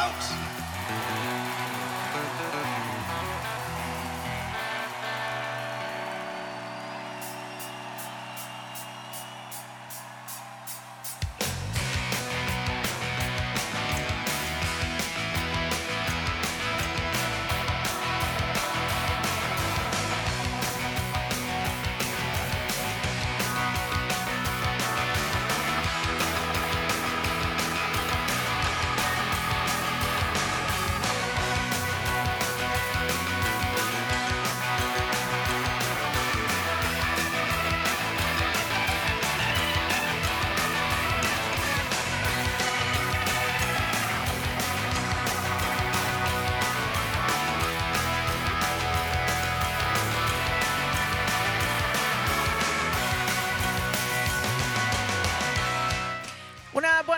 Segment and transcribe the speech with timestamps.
[0.00, 0.49] out.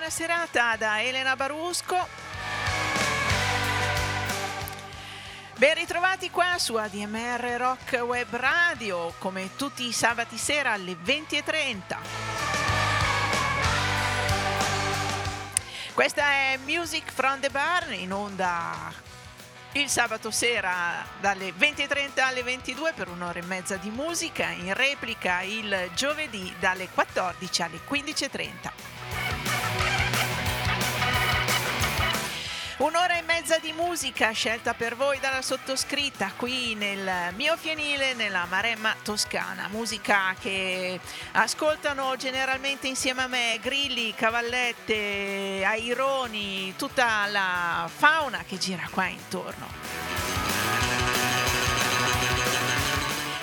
[0.02, 2.08] Buona serata da Elena Barusco.
[5.56, 11.96] Ben ritrovati qua su ADMR Rock Web Radio, come tutti i sabati sera alle 20.30.
[15.94, 18.92] Questa è Music from the Bar in onda
[19.74, 25.42] il sabato sera dalle 20.30 alle 22 per un'ora e mezza di musica, in replica
[25.42, 28.91] il giovedì dalle 14 alle 15.30.
[32.82, 38.44] Un'ora e mezza di musica scelta per voi dalla sottoscritta qui nel mio fienile nella
[38.50, 39.68] Maremma Toscana.
[39.70, 40.98] Musica che
[41.30, 50.11] ascoltano generalmente insieme a me grilli, cavallette, aironi, tutta la fauna che gira qua intorno.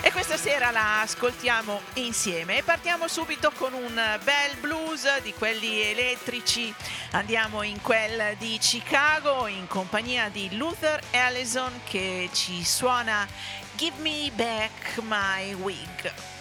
[0.01, 5.81] E questa sera la ascoltiamo insieme e partiamo subito con un bel blues di quelli
[5.81, 6.73] elettrici.
[7.11, 13.27] Andiamo in quel di Chicago in compagnia di Luther Allison che ci suona
[13.75, 16.38] Give Me Back My Wig.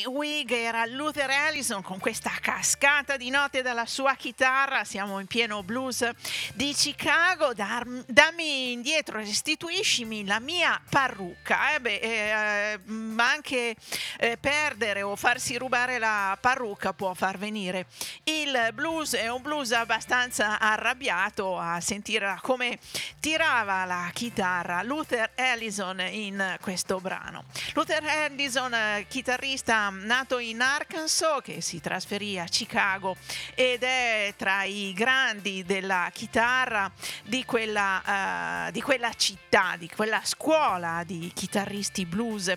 [0.00, 4.82] My Wig era Luther Allison con questa cascata di note dalla sua chitarra.
[4.84, 6.08] Siamo in pieno blues
[6.54, 7.52] di Chicago.
[7.52, 11.74] Dar, dammi indietro, restituiscimi la mia parrucca.
[11.74, 12.80] Eh beh, eh,
[13.20, 13.76] ma anche
[14.18, 17.84] eh, perdere o farsi rubare la parrucca può far venire
[18.24, 19.12] il blues.
[19.12, 22.78] È un blues abbastanza arrabbiato a sentire come
[23.20, 27.44] tirava la chitarra Luther Allison in questo brano.
[27.74, 33.16] Luther Allison, eh, chitarrista nato in Arkansas, che si trasferì a Chicago
[33.54, 36.90] ed è tra i grandi della chitarra
[37.24, 42.50] di quella, uh, di quella città, di quella scuola di chitarristi blues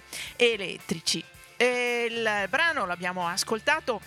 [0.53, 1.23] elettrici.
[1.57, 4.01] E il brano l'abbiamo ascoltato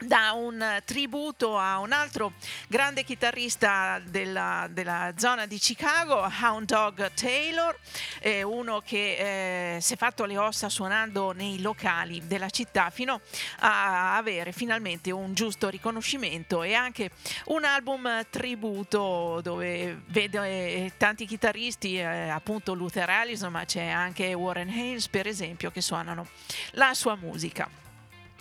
[0.00, 2.32] da un tributo a un altro
[2.68, 7.76] grande chitarrista della, della zona di Chicago, Hound Dog Taylor,
[8.20, 13.20] eh, uno che eh, si è fatto le ossa suonando nei locali della città fino
[13.60, 17.10] a avere finalmente un giusto riconoscimento e anche
[17.46, 24.32] un album tributo dove vede eh, tanti chitarristi, eh, appunto Luther Allison, ma c'è anche
[24.34, 26.26] Warren Haynes per esempio che suonano
[26.72, 27.87] la sua musica.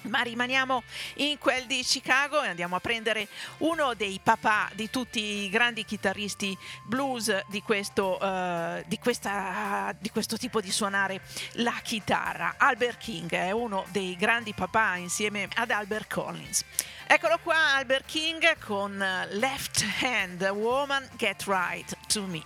[0.03, 0.83] Ma rimaniamo
[1.15, 3.27] in quel di Chicago e andiamo a prendere
[3.57, 10.09] uno dei papà di tutti i grandi chitarristi blues di questo, uh, di, questa, di
[10.09, 11.21] questo tipo di suonare
[11.53, 12.55] la chitarra.
[12.57, 16.63] Albert King è uno dei grandi papà insieme ad Albert Collins.
[17.05, 22.43] Eccolo qua Albert King con Left Hand Woman Get Right to Me.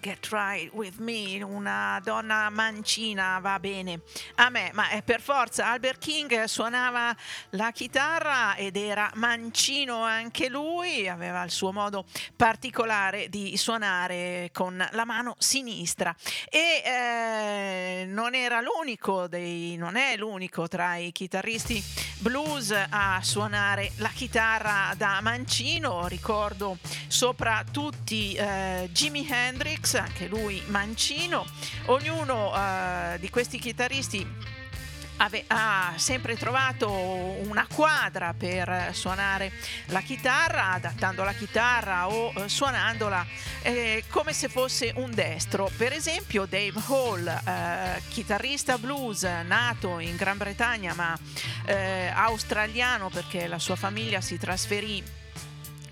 [0.00, 4.00] Get Right With Me, una donna mancina, va bene.
[4.36, 5.66] A me, ma è per forza.
[5.66, 7.16] Albert King suonava
[7.50, 12.04] la chitarra ed era mancino anche lui, aveva il suo modo
[12.36, 16.14] particolare di suonare con la mano sinistra.
[16.48, 21.82] E eh, non era l'unico dei, non è l'unico tra i chitarristi
[22.18, 30.62] blues a suonare la chitarra da mancino, ricordo sopra tutti eh, Jimi Hendrix, anche lui
[30.66, 31.46] mancino,
[31.86, 34.26] ognuno eh, di questi chitarristi
[35.18, 39.52] ave- ha sempre trovato una quadra per suonare
[39.86, 43.26] la chitarra, adattando la chitarra o eh, suonandola
[43.62, 45.70] eh, come se fosse un destro.
[45.76, 51.18] Per esempio Dave Hall, eh, chitarrista blues nato in Gran Bretagna ma
[51.66, 55.17] eh, australiano perché la sua famiglia si trasferì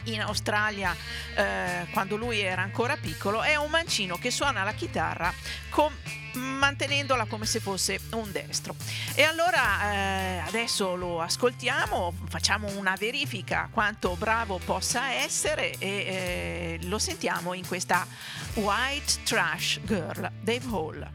[0.07, 0.95] in Australia
[1.35, 5.33] eh, quando lui era ancora piccolo, è un mancino che suona la chitarra
[5.71, 5.93] con
[6.37, 8.75] mantenendola come se fosse un destro.
[9.15, 16.79] E allora eh, adesso lo ascoltiamo, facciamo una verifica quanto bravo possa essere e eh,
[16.83, 18.07] lo sentiamo in questa
[18.55, 21.11] White Trash Girl, Dave Hall.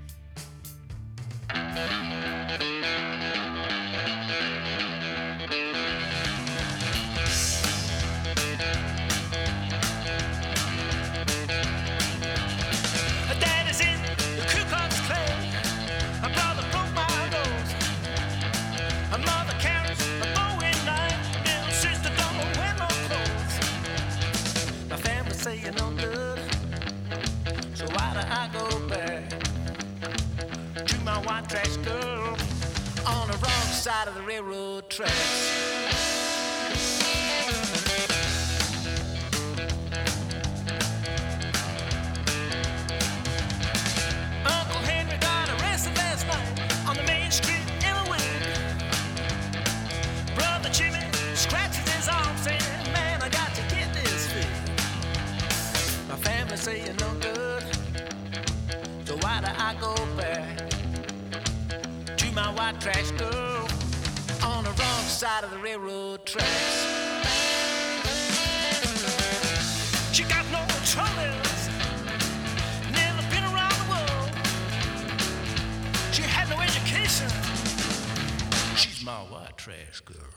[31.52, 32.38] Trash girl
[33.06, 35.52] on the wrong side of the railroad tracks.
[44.46, 48.22] Uncle Henry got arrested last night on the main street in wig.
[50.36, 51.04] Brother Jimmy
[51.36, 52.62] scratches his arm saying,
[52.94, 56.08] Man, I got to get this fixed.
[56.08, 57.66] My family say you're no good,
[59.06, 60.61] so why do I go back?
[62.42, 63.68] My white trash girl
[64.44, 66.78] on the wrong side of the railroad tracks.
[70.12, 71.62] She got no troubles,
[73.00, 74.30] never been around the world.
[76.12, 77.30] She had no education.
[78.76, 80.32] She's my white trash girl.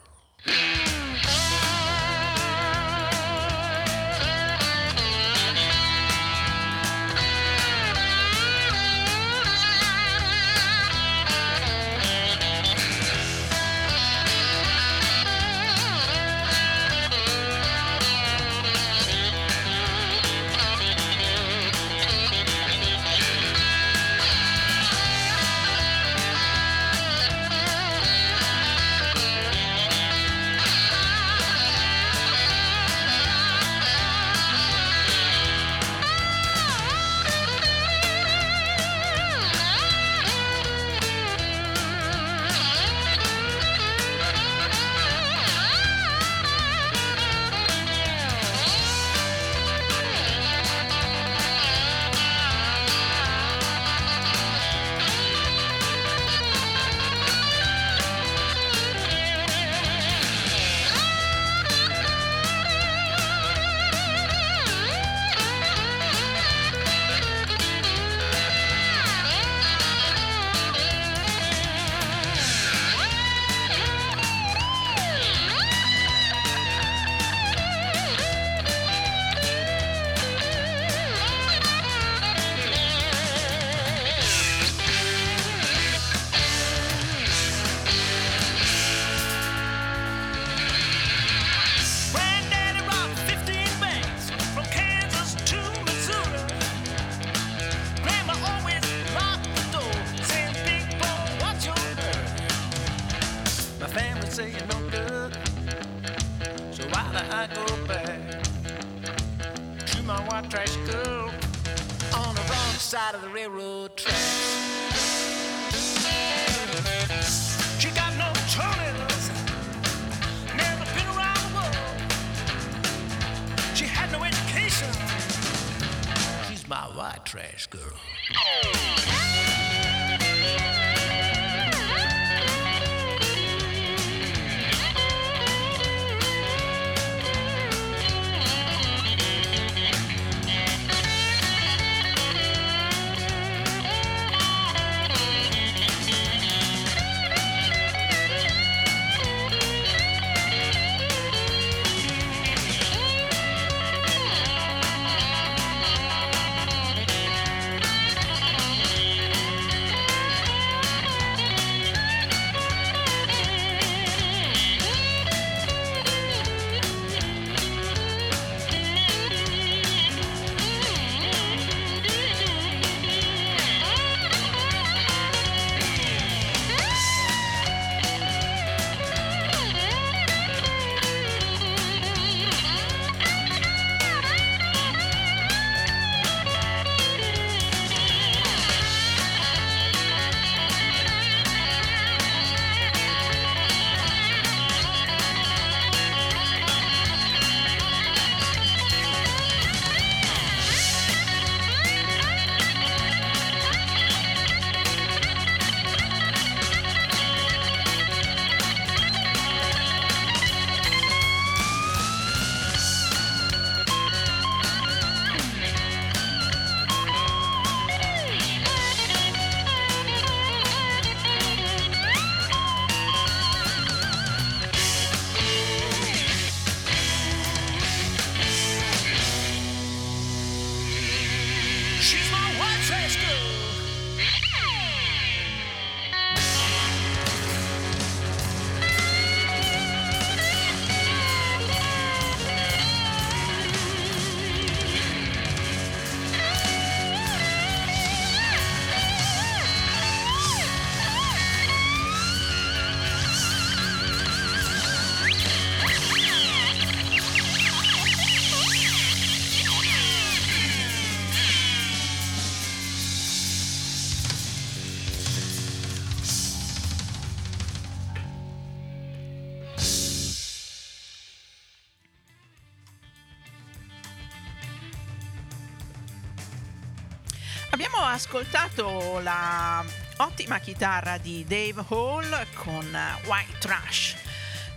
[278.15, 279.85] Ascoltato la
[280.19, 282.89] ottima chitarra di Dave Hall con
[283.25, 284.15] White Trash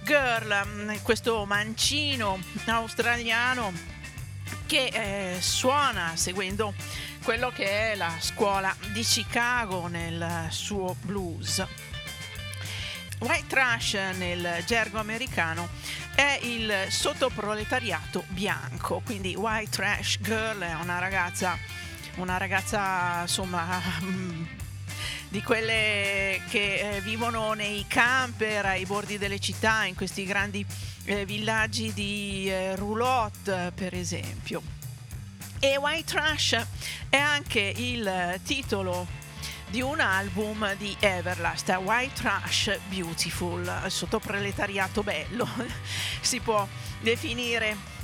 [0.03, 3.71] Girl, questo mancino australiano
[4.65, 6.73] che eh, suona seguendo
[7.21, 11.63] quello che è la scuola di Chicago nel suo blues.
[13.19, 15.69] White trash nel gergo americano
[16.15, 21.85] è il sottoproletariato bianco, quindi white trash girl è una ragazza
[22.17, 23.81] una ragazza insomma
[25.29, 30.65] di quelle che eh, vivono nei camper ai bordi delle città, in questi grandi
[31.05, 34.61] eh, villaggi di eh, roulotte per esempio.
[35.59, 36.65] E White Trash
[37.09, 39.07] è anche il titolo
[39.69, 45.47] di un album di Everlast, White Trash Beautiful, sottoproletariato bello,
[46.21, 46.65] si può
[47.01, 47.96] definire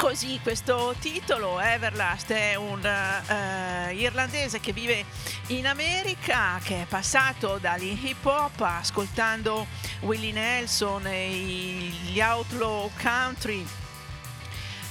[0.00, 1.60] così questo titolo.
[1.60, 5.04] Everlast è un uh, irlandese che vive
[5.48, 9.66] in America, che è passato dall'hip hop ascoltando
[10.00, 13.62] Willie Nelson e gli outlaw country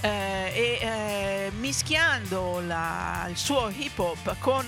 [0.02, 4.66] eh, e eh, mischiando la, il suo hip hop con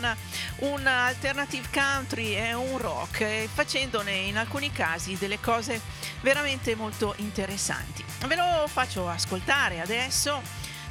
[0.57, 5.81] un alternative country e un rock e facendone in alcuni casi delle cose
[6.21, 8.03] veramente molto interessanti.
[8.25, 10.41] Ve lo faccio ascoltare adesso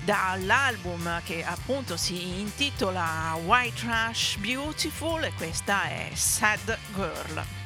[0.04, 7.59] dall'album che appunto si intitola White Trash Beautiful e questa è Sad Girl.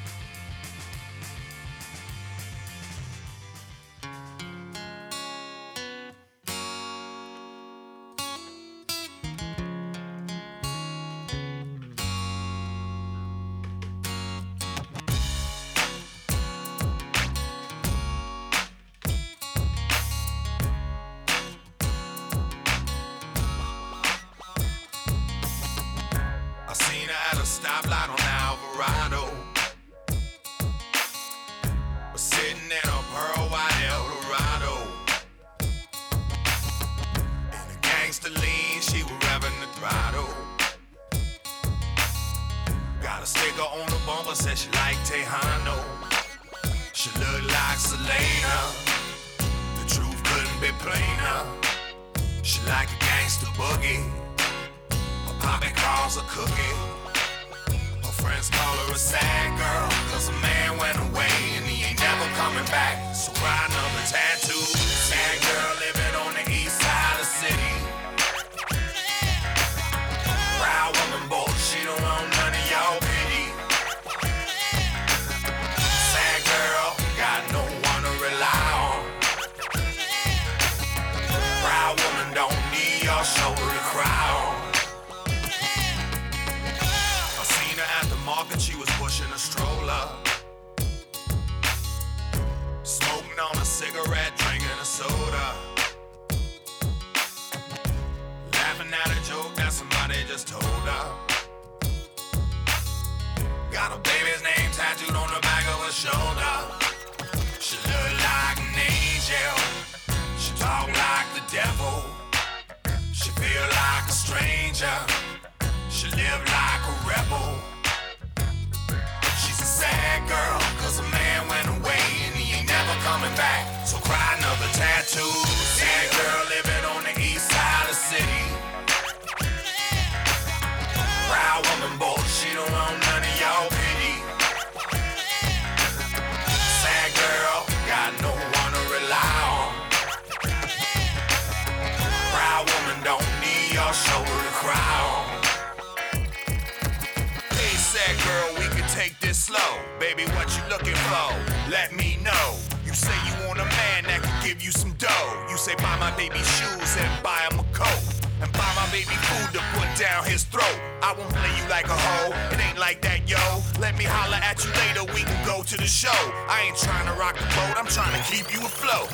[149.45, 149.77] slow.
[150.01, 151.29] Baby, what you looking for?
[151.69, 152.57] Let me know.
[152.87, 155.29] You say you want a man that can give you some dough.
[155.51, 158.05] You say buy my baby shoes and buy him a coat.
[158.41, 160.79] And buy my baby food to put down his throat.
[161.05, 162.33] I won't play you like a hoe.
[162.57, 163.45] It ain't like that, yo.
[163.85, 165.05] Let me holler at you later.
[165.13, 166.21] We can go to the show.
[166.49, 167.77] I ain't trying to rock the boat.
[167.77, 169.13] I'm trying to keep you afloat.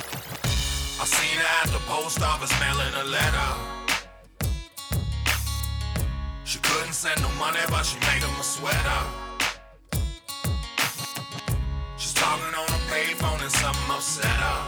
[1.03, 3.51] I seen her at the post office mailing a letter.
[6.45, 9.20] She couldn't send no money, but she made him a sweater.
[12.21, 14.61] Talking on a payphone and something upset her.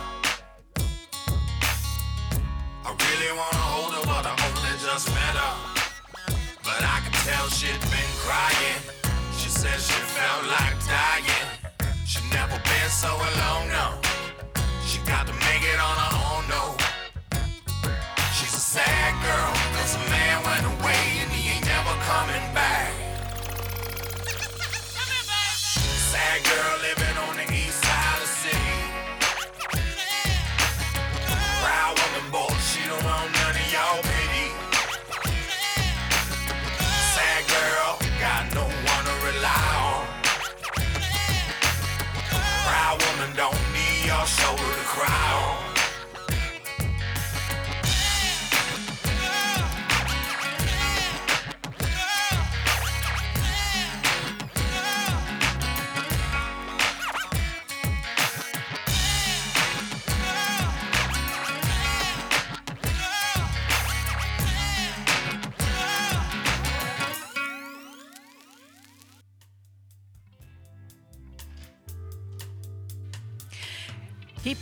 [2.87, 5.55] I really wanna hold her, but I only just met her.
[6.65, 8.81] But I can tell she'd been crying.
[9.37, 11.49] She said she felt like dying.
[12.07, 14.01] She never been so alone, no.
[14.89, 16.65] She got to make it on her own, no.
[18.33, 22.89] She's a sad girl, cause a man went away and he ain't never coming back.
[26.13, 27.12] Sad girl living.
[44.27, 44.62] show.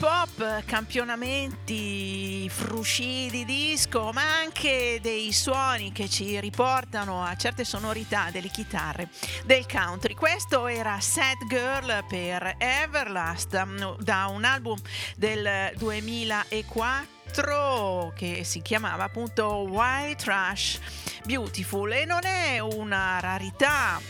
[0.02, 8.30] Hip campionamenti, frusci di disco, ma anche dei suoni che ci riportano a certe sonorità
[8.30, 9.10] delle chitarre
[9.44, 10.14] del country.
[10.14, 14.78] Questo era Sad Girl per Everlast mm, da un album
[15.16, 20.80] del 2004 che si chiamava appunto White Trash
[21.26, 24.00] Beautiful e non è una rarità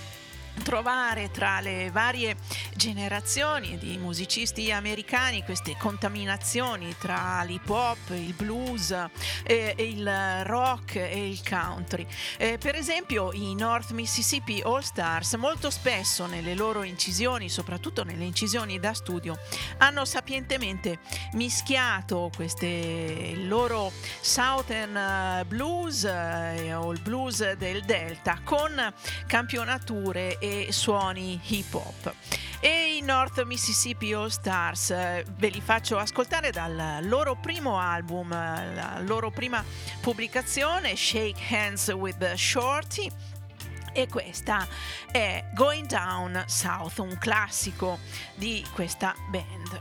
[0.63, 2.37] trovare tra le varie
[2.75, 8.95] generazioni di musicisti americani queste contaminazioni tra l'hip hop, il blues,
[9.45, 12.07] eh, il rock e il country.
[12.39, 18.25] Eh, per esempio i North Mississippi All Stars molto spesso nelle loro incisioni, soprattutto nelle
[18.25, 19.39] incisioni da studio,
[19.79, 20.99] hanno sapientemente
[21.33, 28.93] mischiato queste loro Southern Blues eh, o il blues del Delta con
[29.27, 32.15] campionature e suoni hip hop.
[32.61, 38.29] E i North Mississippi All Stars eh, ve li faccio ascoltare dal loro primo album,
[38.31, 39.65] la loro prima
[40.01, 43.11] pubblicazione, Shake Hands with Shorty.
[43.93, 44.67] E questa
[45.11, 47.99] è Going Down South, un classico
[48.35, 49.81] di questa band.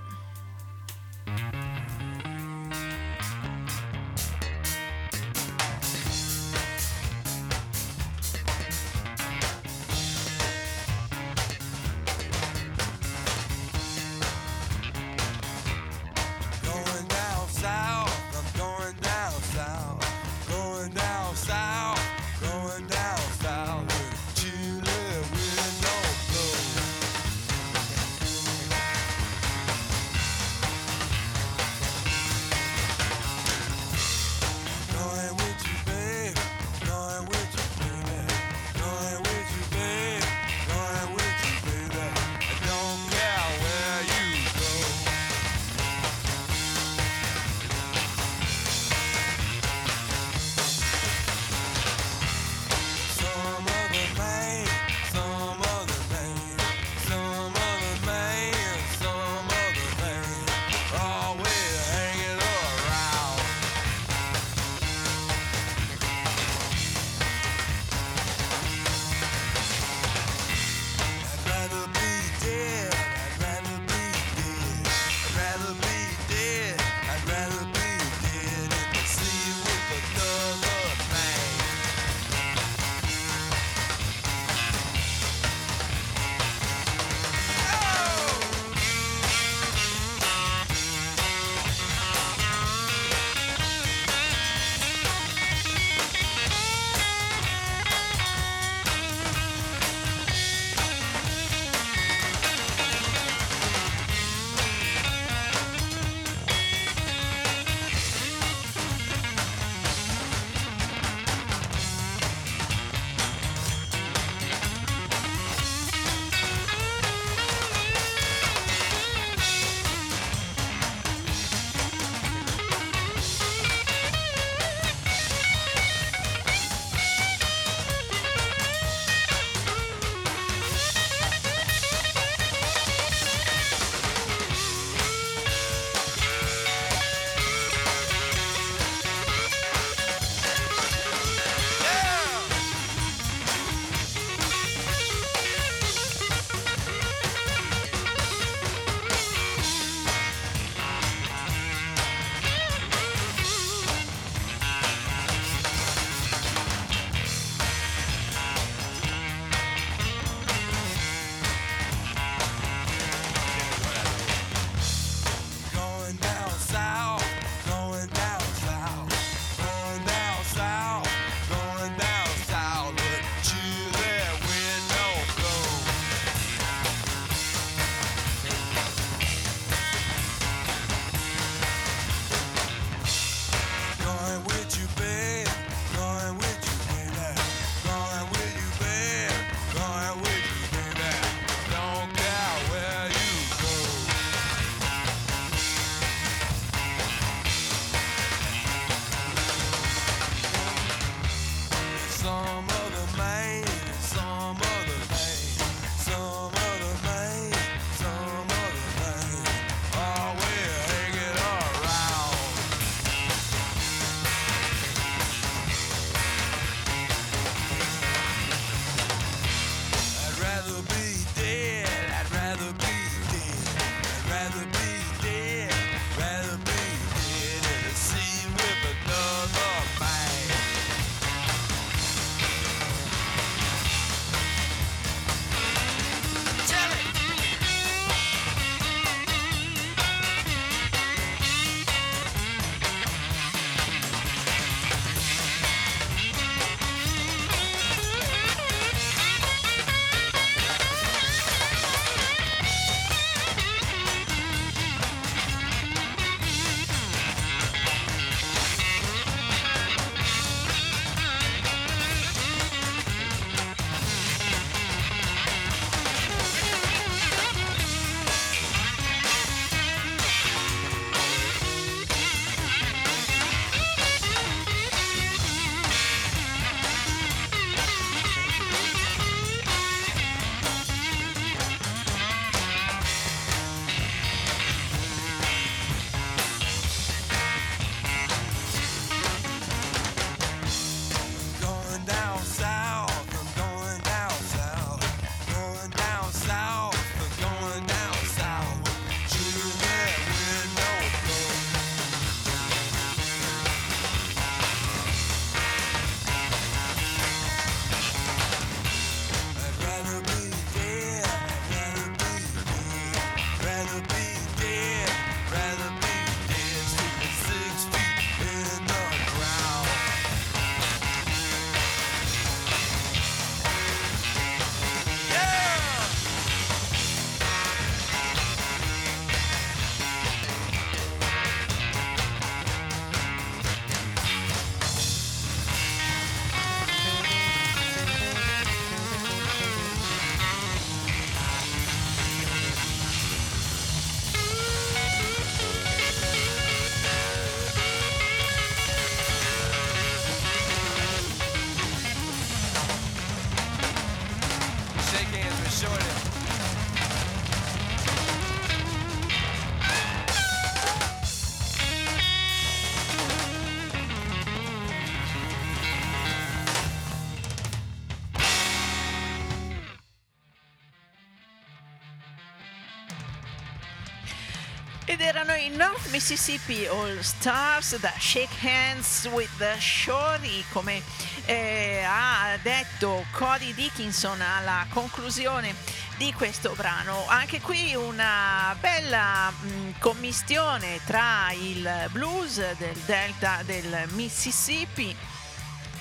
[375.75, 381.01] North Mississippi All Stars da Shake Hands with the Shorty come
[381.45, 385.75] eh, ha detto Cody Dickinson alla conclusione
[386.17, 387.25] di questo brano.
[387.27, 395.15] Anche qui una bella mh, commistione tra il blues del delta del Mississippi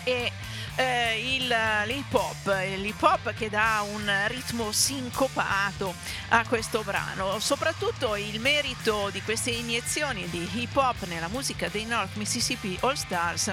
[0.04, 0.32] e
[0.78, 1.54] eh, il,
[1.86, 5.92] l'hip hop, l'hip hop che dà un ritmo sincopato
[6.28, 7.40] a questo brano.
[7.40, 12.94] Soprattutto il merito di queste iniezioni di hip hop nella musica dei North Mississippi All
[12.94, 13.52] Stars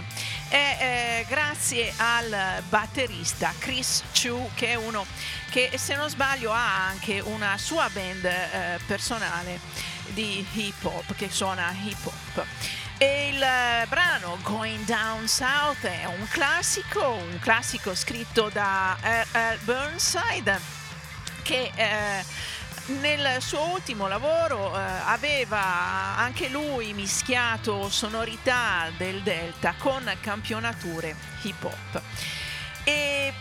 [0.49, 5.03] è eh, grazie al batterista Chris Chu, che è uno
[5.49, 9.59] che se non sbaglio ha anche una sua band eh, personale
[10.09, 12.45] di hip hop che suona hip hop.
[12.97, 19.59] E il eh, brano Going Down South è un classico, un classico scritto da R.R.
[19.63, 20.57] Burnside
[21.43, 22.23] che eh,
[23.01, 31.63] nel suo ultimo lavoro eh, aveva anche lui mischiato sonorità del Delta con campionature hip
[31.63, 32.01] hop.
[32.85, 33.33] E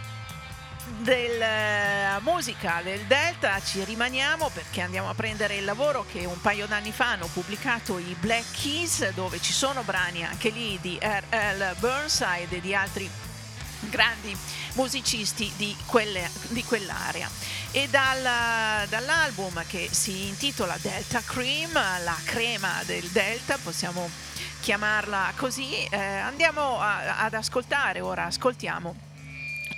[0.98, 6.66] della musica del Delta ci rimaniamo perché andiamo a prendere il lavoro che un paio
[6.66, 11.76] d'anni fa hanno pubblicato i Black Keys dove ci sono brani anche lì di R.L.
[11.78, 13.10] Burnside e di altri
[13.90, 14.36] grandi
[14.74, 17.28] musicisti di, quelle, di quell'area
[17.70, 24.08] e dal, dall'album che si intitola Delta Cream la crema del Delta possiamo
[24.60, 29.12] chiamarla così eh, andiamo a, ad ascoltare ora ascoltiamo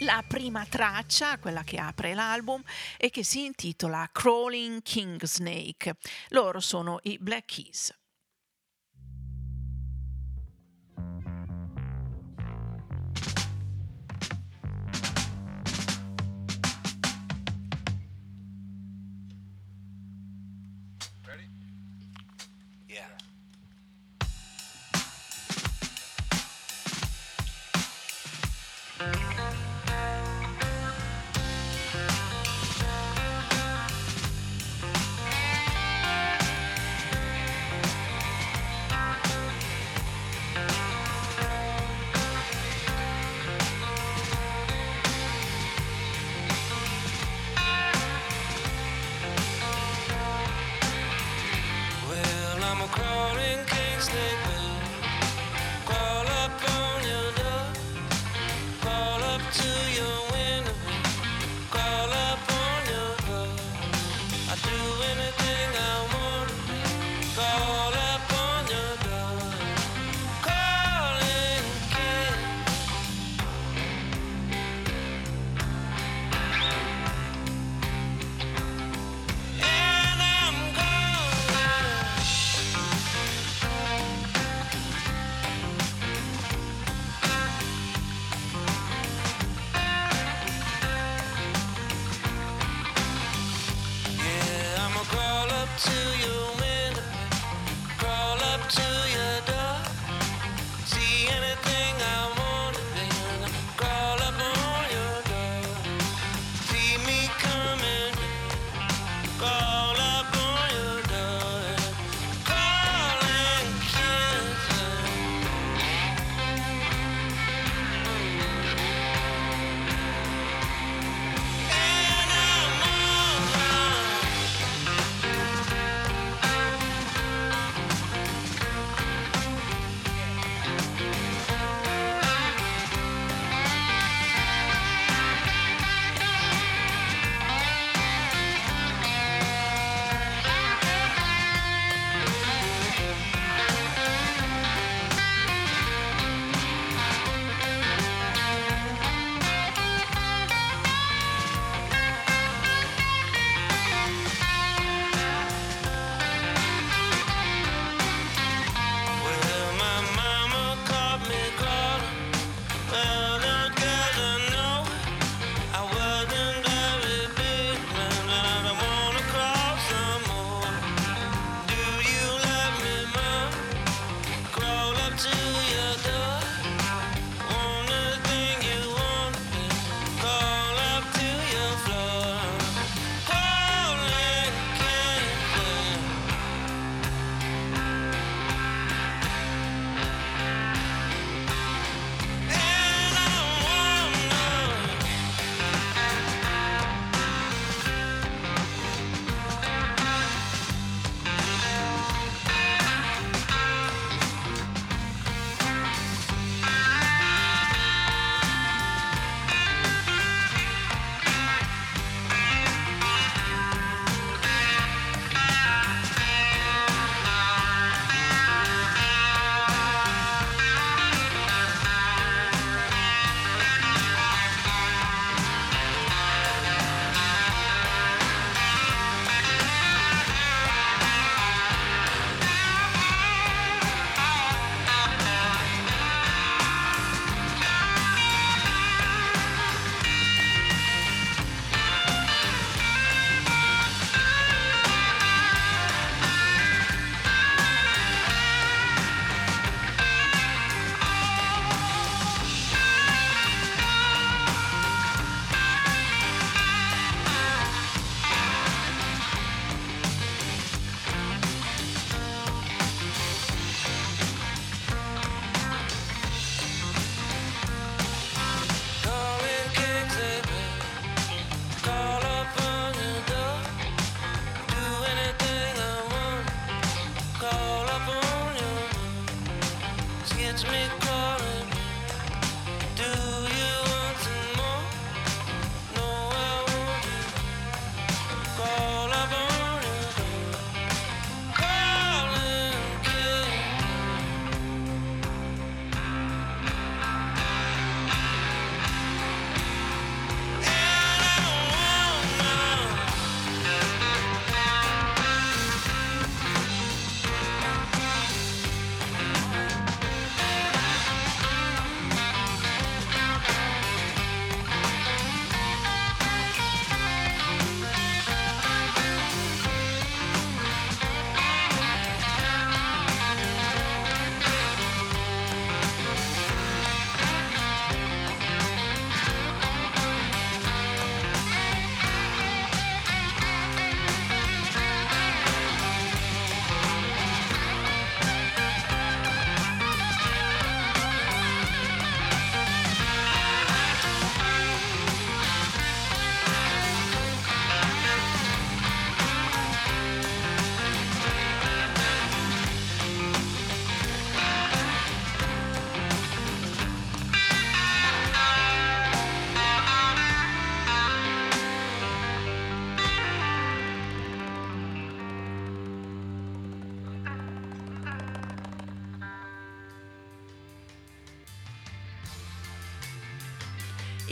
[0.01, 2.63] la prima traccia, quella che apre l'album
[2.99, 5.97] e che si intitola Crawling King Snake.
[6.29, 7.95] Loro sono i Black Keys.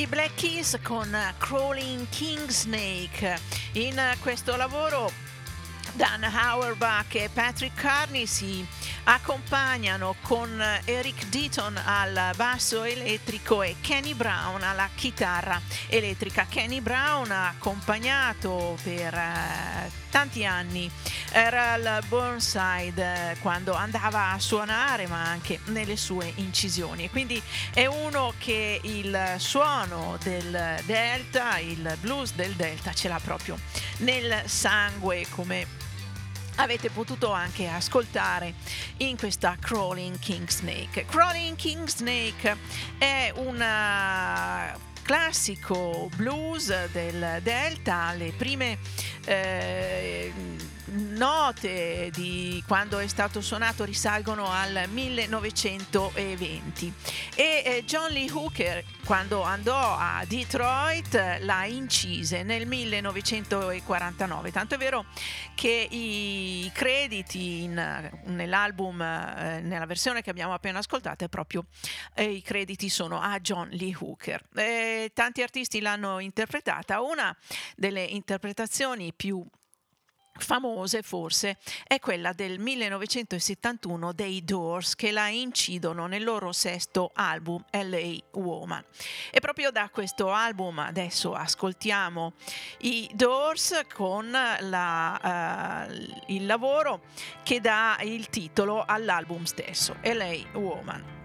[0.05, 3.39] I Black Keys con Crawling King Snake.
[3.73, 5.11] In questo lavoro
[5.95, 8.67] Dan Auerbach e Patrick Carney si
[9.05, 16.47] accompagnano con Eric Deaton al basso elettrico e Kenny Brown alla chitarra elettrica.
[16.51, 20.91] Kenny Brown ha accompagnato per eh, tanti anni
[21.37, 27.43] era al Burnside eh, quando andava a suonare ma anche nelle sue incisioni e quindi
[27.73, 33.59] è uno che il suono del delta, il blues del delta ce l'ha proprio
[33.99, 35.67] nel sangue come
[36.57, 38.55] avete potuto anche ascoltare
[38.99, 41.05] in questa Crawling King Snake.
[41.07, 42.57] Crawling King Snake
[42.97, 43.61] è un
[45.03, 48.79] classico blues del Delta, le prime
[49.25, 50.33] eh,
[50.95, 56.93] note di quando è stato suonato risalgono al 1920
[57.35, 64.79] e eh, John Lee Hooker quando andò a Detroit la incise nel 1949 tanto è
[64.79, 65.05] vero
[65.55, 71.67] che i crediti in, nell'album eh, nella versione che abbiamo appena ascoltato è proprio
[72.15, 74.43] eh, i crediti sono a John Lee Hooker.
[74.55, 77.01] Eh, tanti artisti l'hanno interpretata.
[77.01, 77.37] Una
[77.77, 79.45] delle interpretazioni più
[80.37, 87.65] famose forse è quella del 1971 dei Doors che la incidono nel loro sesto album
[87.71, 88.85] LA Woman.
[89.31, 92.33] E proprio da questo album adesso ascoltiamo
[92.81, 97.03] i Doors con la, uh, il lavoro
[97.43, 101.24] che dà il titolo all'album stesso LA Woman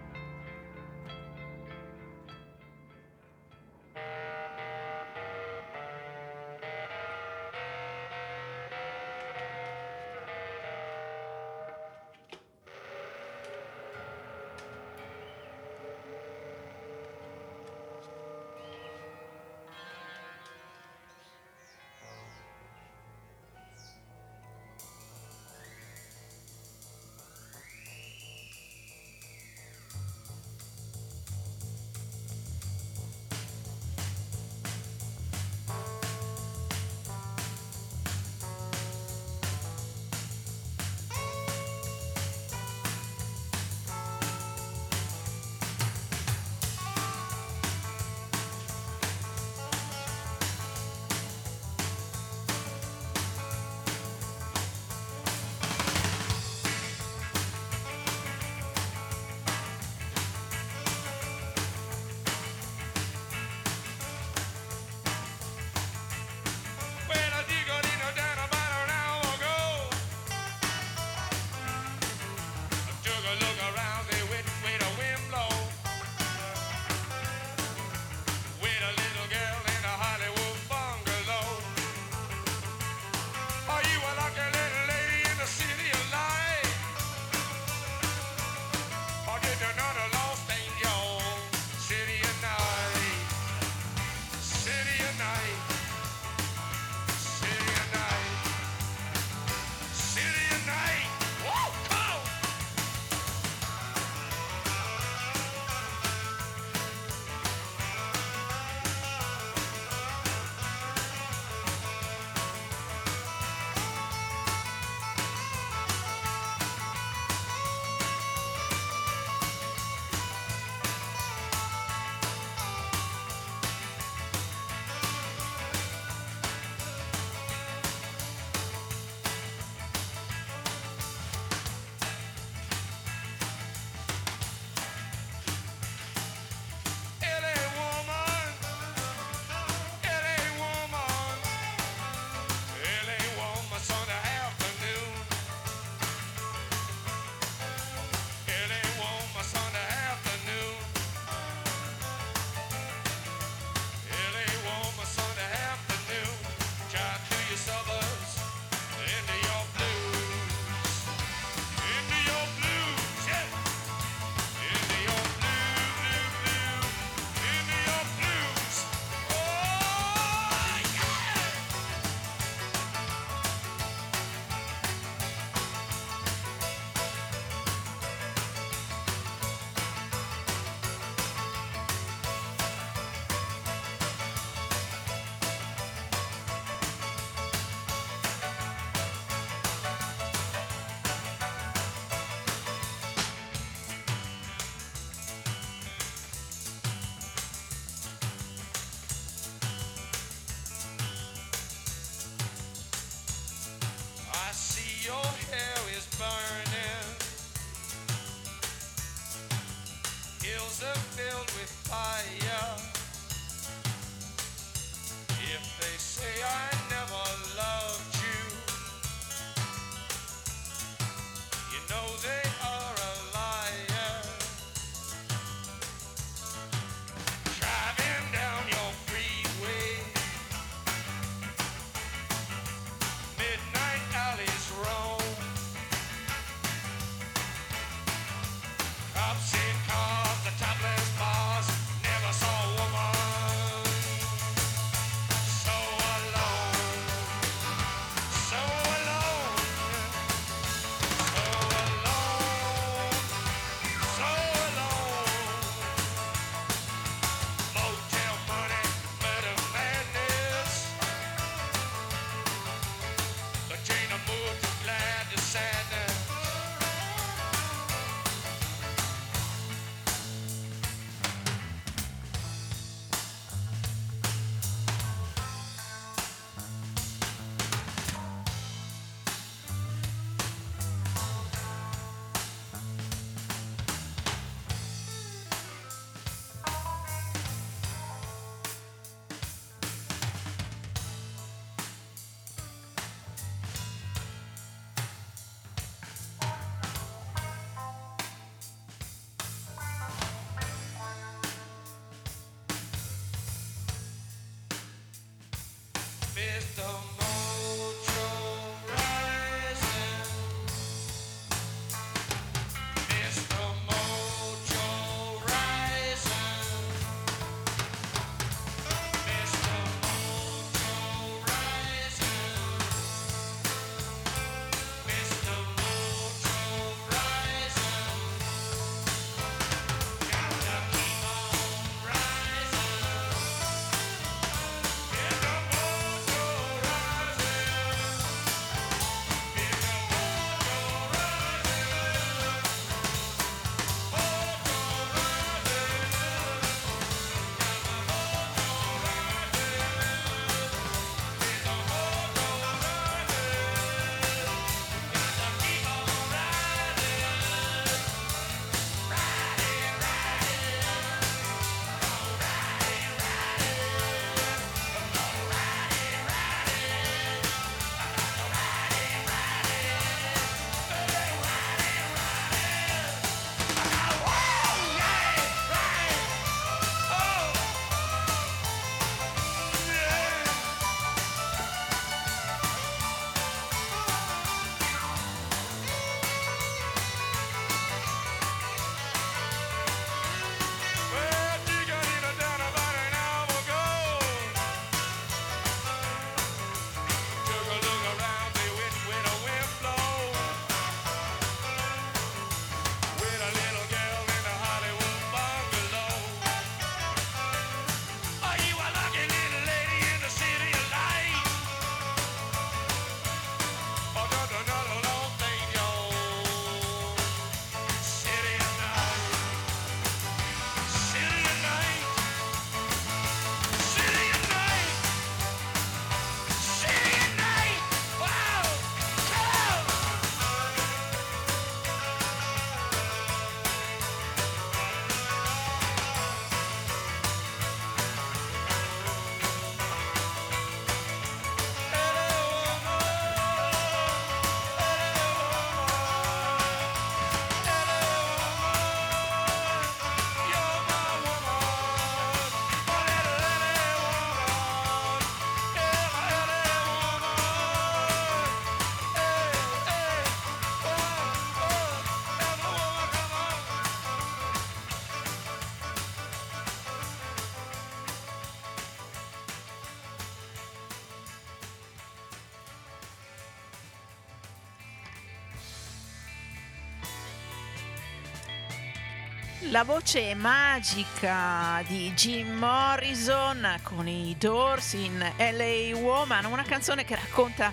[479.70, 487.14] La voce magica di Jim Morrison con i Doors in LA Woman, una canzone che
[487.14, 487.72] racconta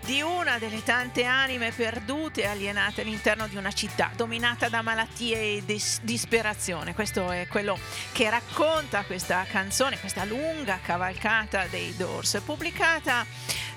[0.00, 5.62] di una delle tante anime perdute alienate all'interno di una città dominata da malattie e
[5.64, 6.94] dis- disperazione.
[6.94, 7.78] Questo è quello
[8.10, 13.24] che racconta questa canzone, questa lunga cavalcata dei Doors, pubblicata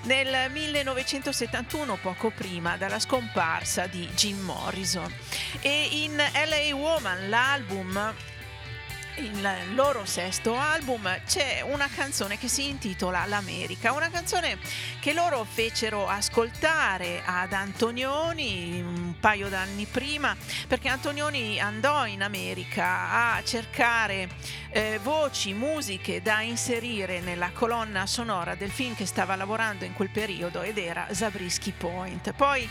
[0.02, 5.14] nel 1971, poco prima della scomparsa di Jim Morrison.
[5.60, 8.14] E in LA Woman, l'album
[9.18, 14.58] il loro sesto album c'è una canzone che si intitola L'America, una canzone
[15.00, 20.36] che loro fecero ascoltare ad Antonioni un paio d'anni prima,
[20.68, 24.28] perché Antonioni andò in America a cercare
[24.70, 30.10] eh, voci, musiche da inserire nella colonna sonora del film che stava lavorando in quel
[30.10, 32.32] periodo ed era Zabriskie Point.
[32.32, 32.68] Poi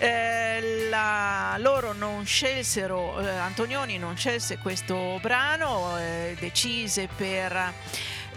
[0.00, 7.74] eh, la, loro non scelsero, eh, Antonioni non scelse questo brano, eh, decise per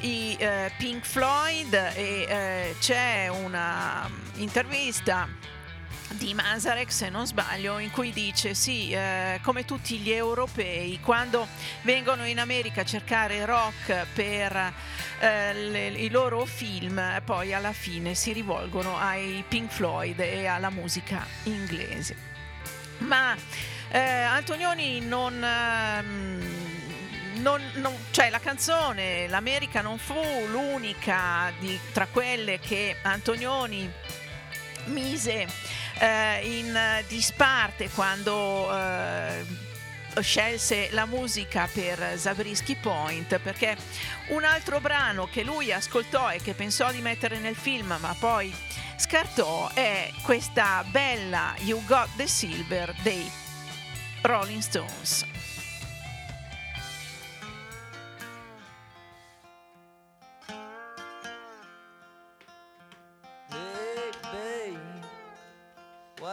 [0.02, 5.30] i eh, Pink Floyd e eh, c'è una intervista
[6.12, 11.48] di Mazarek, se non sbaglio, in cui dice sì, eh, come tutti gli europei, quando
[11.82, 14.74] vengono in America a cercare rock per
[15.20, 20.70] eh, le, i loro film, poi alla fine si rivolgono ai Pink Floyd e alla
[20.70, 22.16] musica inglese.
[23.00, 23.36] Ma
[23.90, 25.44] eh, Antonioni non...
[25.44, 26.72] Ehm,
[27.36, 30.14] non, non, cioè la canzone L'America non fu
[30.48, 33.92] l'unica di, tra quelle che Antonioni
[34.86, 35.48] mise
[36.00, 36.78] eh, in
[37.08, 39.46] disparte quando eh,
[40.22, 43.76] scelse la musica per Zabriskie Point perché
[44.30, 48.54] un altro brano che lui ascoltò e che pensò di mettere nel film ma poi
[48.98, 53.30] scartò è questa bella You Got the Silver dei
[54.22, 55.33] Rolling Stones.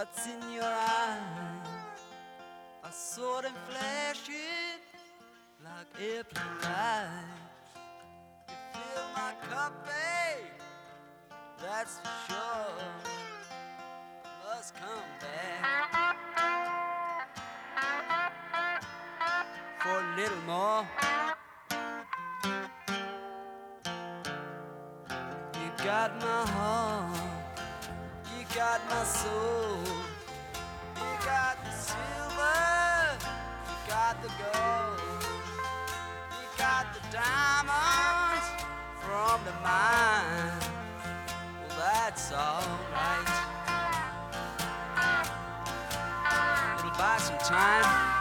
[0.01, 1.69] What's in your eyes?
[2.83, 4.81] I saw them flashing
[5.63, 7.69] like airplane lights.
[8.49, 10.47] You fill my cup, babe,
[11.61, 12.89] that's for sure.
[14.47, 16.17] Must come back
[19.81, 20.87] for a little more.
[25.61, 27.40] You got my heart
[28.55, 29.79] got my soul.
[30.97, 33.19] You got the silver,
[33.69, 35.25] you got the gold,
[36.33, 38.47] you got the diamonds
[39.01, 40.59] from the mine.
[41.61, 43.29] Well, that's alright.
[46.79, 48.20] It'll buy some time.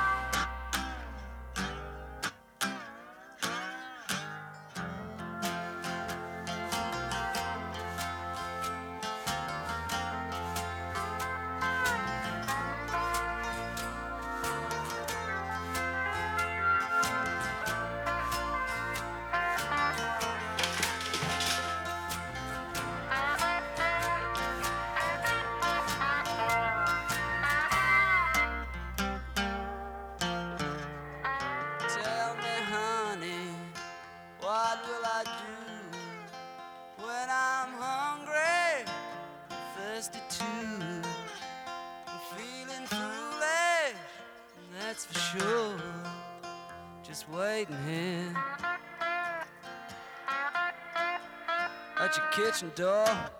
[52.50, 53.39] Kitchen door.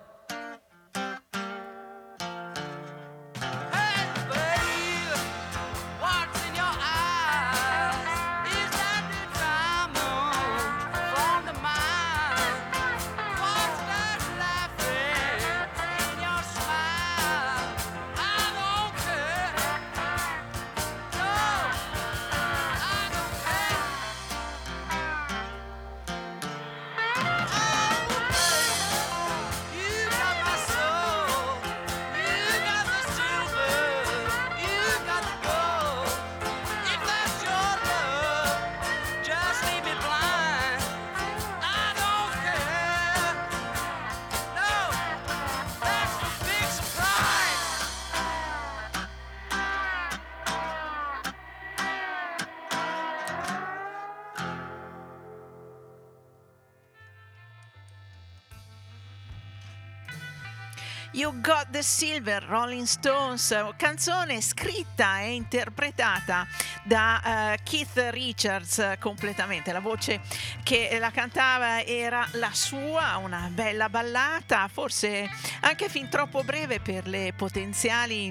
[61.20, 66.46] You Got the Silver, Rolling Stones, canzone scritta e interpretata
[66.82, 69.70] da uh, Keith Richards completamente.
[69.70, 70.22] La voce
[70.62, 75.28] che la cantava era la sua, una bella ballata, forse
[75.60, 78.30] anche fin troppo breve per la potenziale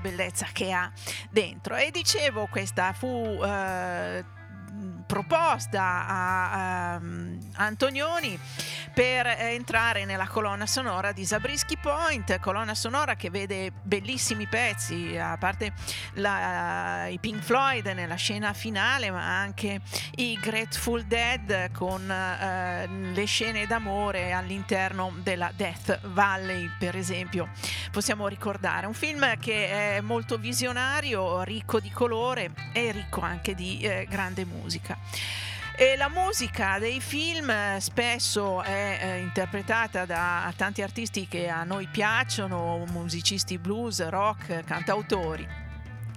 [0.00, 0.88] bellezza che ha
[1.28, 1.74] dentro.
[1.74, 4.24] E dicevo, questa fu uh,
[5.06, 7.23] proposta a, a um,
[7.56, 8.38] Antonioni
[8.92, 15.36] per entrare nella colonna sonora di Zabriskie Point, colonna sonora che vede bellissimi pezzi, a
[15.36, 15.72] parte
[16.14, 19.80] la, i Pink Floyd nella scena finale, ma anche
[20.16, 27.48] i Grateful Dead con uh, le scene d'amore all'interno della Death Valley, per esempio.
[27.90, 33.80] Possiamo ricordare un film che è molto visionario, ricco di colore e ricco anche di
[33.80, 34.96] eh, grande musica.
[35.76, 41.64] E la musica dei film eh, spesso è eh, interpretata da tanti artisti che a
[41.64, 45.44] noi piacciono, musicisti blues, rock, cantautori.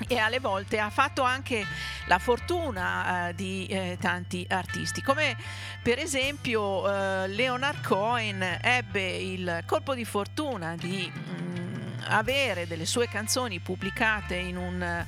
[0.08, 1.66] E alle volte ha fatto anche
[2.06, 5.36] la fortuna eh, di eh, tanti artisti, come
[5.82, 12.86] per esempio eh, Leonard Cohen ebbe il colpo di fortuna di mh, mm, avere delle
[12.86, 15.06] sue canzoni pubblicate in un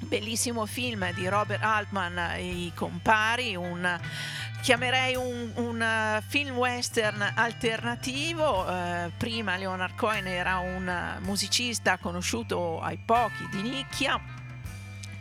[0.00, 3.98] bellissimo film di Robert Altman, I compari, un,
[4.62, 8.64] chiamerei un, un uh, film western alternativo.
[8.64, 14.20] Uh, prima Leonard Cohen era un musicista conosciuto ai pochi di nicchia.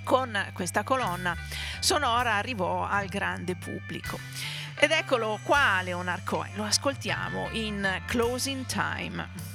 [0.03, 1.36] Con questa colonna
[1.80, 4.19] sonora arrivò al grande pubblico.
[4.76, 9.55] Ed eccolo qua Leonard Cohen, lo ascoltiamo in Closing Time.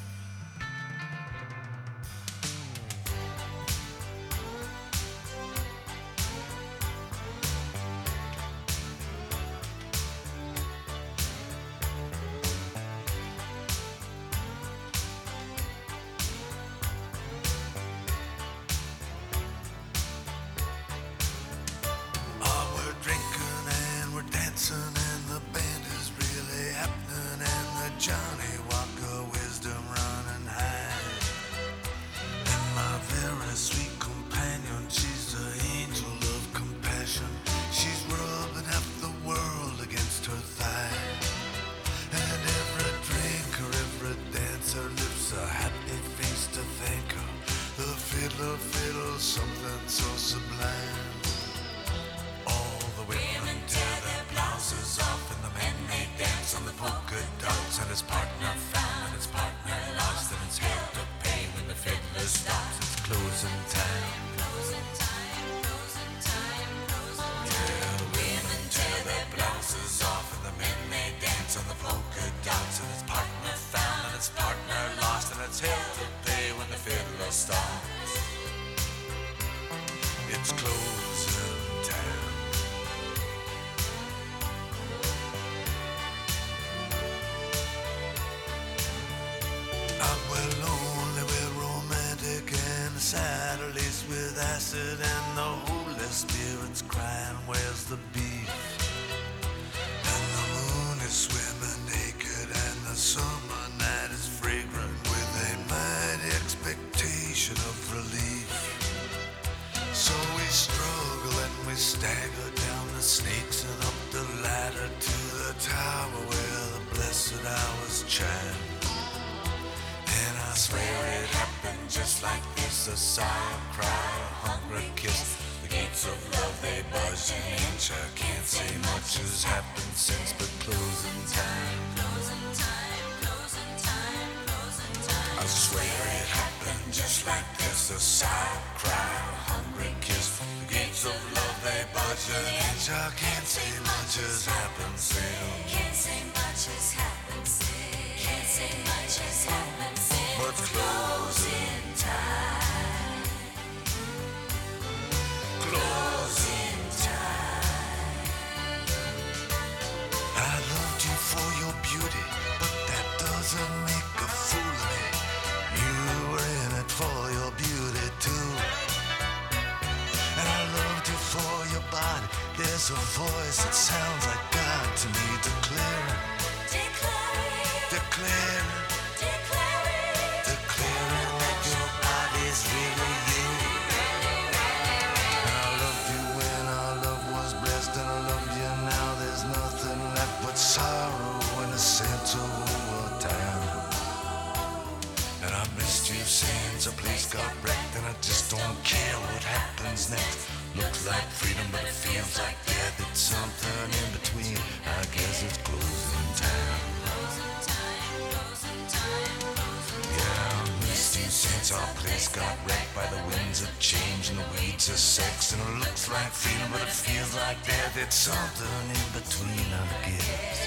[216.31, 217.97] Freedom, but it feels like death.
[217.97, 220.60] It's something in between, I guess.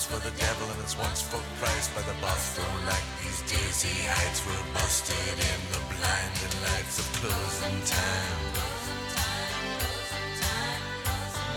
[0.00, 1.92] Once for the devil and it's once for Christ.
[1.92, 7.06] By the boss don't like these dizzy heights, we're busted in the blinding lights of
[7.20, 8.40] closing time.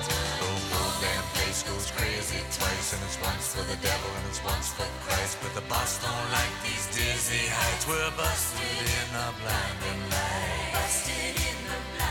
[0.03, 4.43] The whole damn place goes crazy twice, and it's once for the devil and it's
[4.43, 5.39] once for Christ.
[5.39, 10.75] But the boss don't like these dizzy heights, we're busted in the blinding lights.
[10.75, 12.02] Busted in the blinding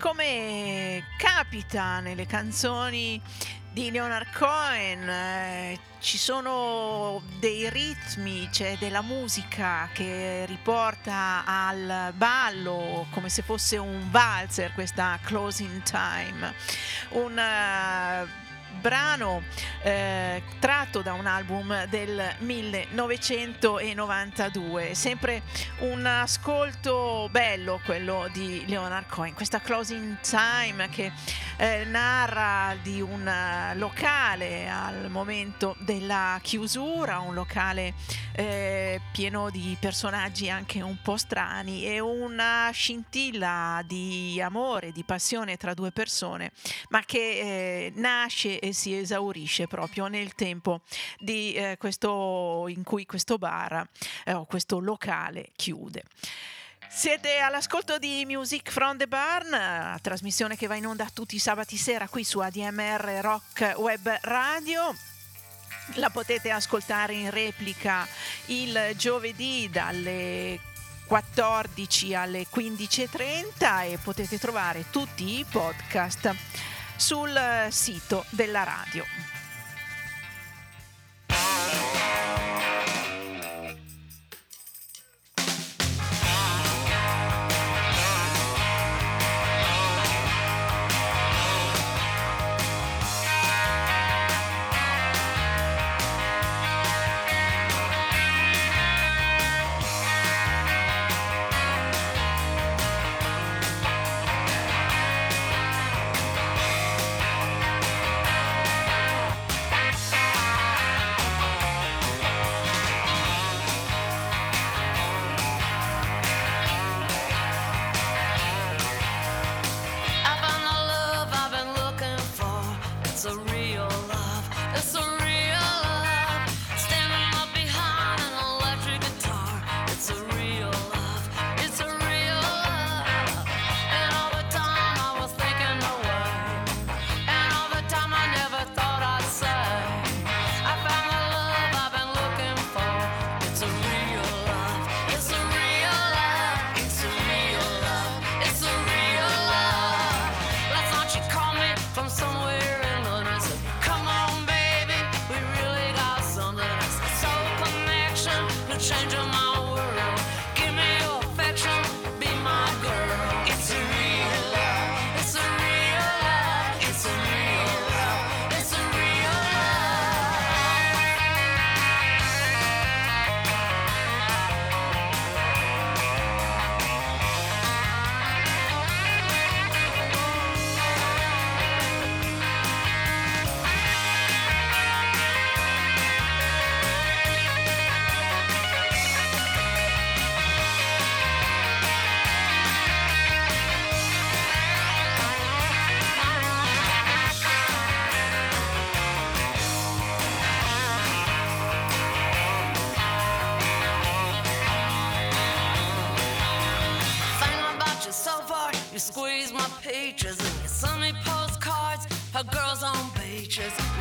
[0.00, 3.20] come capita nelle canzoni
[3.70, 13.06] di Leonard Cohen, eh, ci sono dei ritmi, c'è della musica che riporta al ballo
[13.10, 16.54] come se fosse un valzer, questa closing time.
[17.10, 18.49] Un eh,
[18.80, 19.42] brano
[19.82, 25.42] eh, tratto da un album del 1992, sempre
[25.80, 31.12] un ascolto bello quello di Leonard Cohen, questa closing time che
[31.56, 37.94] eh, narra di un eh, locale al momento della chiusura, un locale
[38.32, 45.56] eh, pieno di personaggi anche un po' strani e una scintilla di amore, di passione
[45.56, 46.52] tra due persone,
[46.88, 50.82] ma che eh, nasce e si esaurisce proprio nel tempo
[51.18, 53.86] di eh, questo in cui questo bar
[54.24, 56.04] eh, questo locale chiude.
[56.92, 61.76] Siete all'ascolto di Music from the Barn, trasmissione che va in onda tutti i sabati
[61.76, 64.92] sera qui su ADMR Rock Web Radio.
[65.94, 68.06] La potete ascoltare in replica
[68.46, 70.58] il giovedì dalle
[71.06, 76.34] 14 alle 15.30 e potete trovare tutti i podcast
[77.00, 77.34] sul
[77.70, 79.04] sito della radio.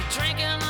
[0.09, 0.68] Drinking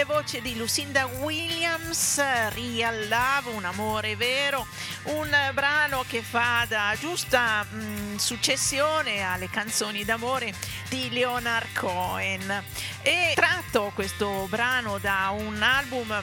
[0.00, 2.18] inconfondibile voce di Lucinda Williams,
[2.54, 4.66] Real Love, un amore vero,
[5.04, 10.52] un brano che fa da giusta mh, successione alle canzoni d'amore
[10.88, 12.62] di Leonard Cohen.
[13.02, 16.22] E tratto questo brano da un album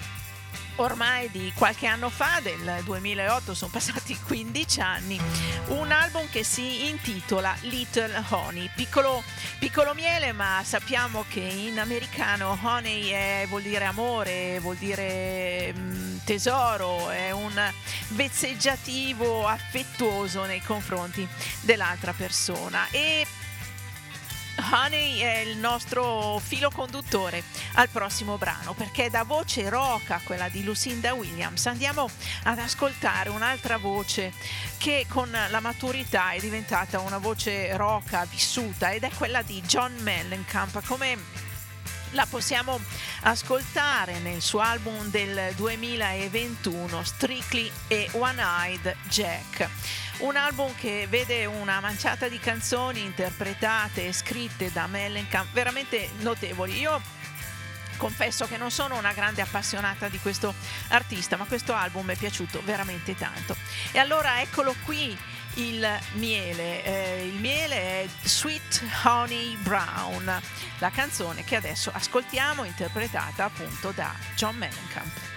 [0.78, 5.20] ormai di qualche anno fa, del 2008, sono passati 15 anni,
[5.68, 9.24] un album che si intitola Little Honey, piccolo,
[9.60, 16.18] piccolo miele, ma sappiamo che in americano honey è- vuol dire amore, vuol dire mm,
[16.24, 17.72] tesoro, è un
[18.10, 21.28] vezzeggiativo affettuoso nei confronti
[21.62, 22.88] dell'altra persona.
[22.92, 23.26] E
[24.60, 27.44] Honey è il nostro filo conduttore
[27.74, 32.10] al prossimo brano perché da voce roca, quella di Lucinda Williams, andiamo
[32.44, 34.34] ad ascoltare un'altra voce
[34.78, 39.96] che con la maturità è diventata una voce roca vissuta ed è quella di John
[40.00, 41.47] Mellencamp come
[42.12, 42.80] la possiamo
[43.22, 49.68] ascoltare nel suo album del 2021 Strictly e One Eyed Jack.
[50.20, 56.80] Un album che vede una manciata di canzoni interpretate e scritte da Mellencamp veramente notevoli.
[56.80, 57.00] Io
[57.98, 60.54] confesso che non sono una grande appassionata di questo
[60.90, 63.56] artista, ma questo album mi è piaciuto veramente tanto.
[63.92, 65.18] E allora eccolo qui
[65.58, 66.84] il miele.
[66.84, 70.42] Eh, il miele è Sweet Honey Brown,
[70.80, 75.37] la canzone che adesso ascoltiamo, interpretata appunto da John Mellencamp.